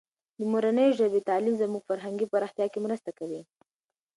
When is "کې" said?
2.73-2.79